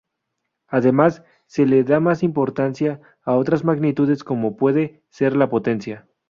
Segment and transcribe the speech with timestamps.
[0.65, 6.07] Además, se le da más importancia a otras magnitudes como puede ser la Potencia.